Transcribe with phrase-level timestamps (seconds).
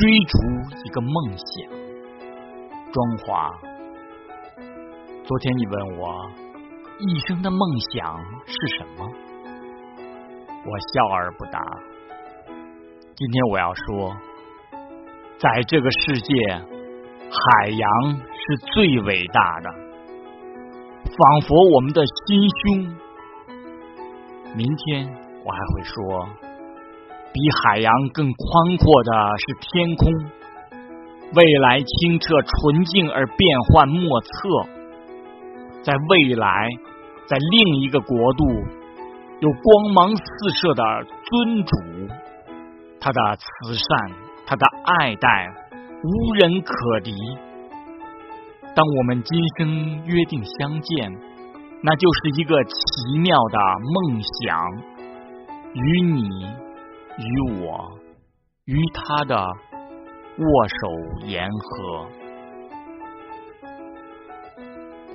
[0.00, 0.38] 追逐
[0.82, 1.46] 一个梦想。
[2.90, 3.52] 庄华，
[5.24, 6.30] 昨天你问我
[7.00, 7.60] 一生的梦
[7.92, 9.06] 想是什么，
[10.64, 11.60] 我笑而不答。
[13.14, 14.16] 今天我要说，
[15.38, 19.70] 在这个世界，海洋是最伟大的，
[21.04, 22.96] 仿佛我们的心胸。
[24.56, 25.06] 明天
[25.44, 26.26] 我还会说，
[27.32, 30.12] 比海洋更宽阔的是天空，
[31.34, 33.38] 未来清澈纯净而变
[33.72, 34.28] 幻莫测。
[35.82, 36.68] 在未来，
[37.26, 38.44] 在另一个国度，
[39.40, 41.76] 有光芒四射的尊主，
[43.00, 44.10] 他的慈善，
[44.46, 45.48] 他的爱戴，
[46.02, 47.14] 无人可敌。
[48.74, 51.30] 当我们今生约定相见。
[51.82, 54.60] 那就是一个奇妙的梦想，
[55.72, 56.46] 与你，
[57.20, 57.98] 与我，
[58.64, 59.36] 与他的
[60.38, 62.29] 握手言和。